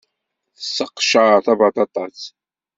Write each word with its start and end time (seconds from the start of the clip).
Tesseqcer 0.57 1.37
tabaṭaṭat. 1.45 2.21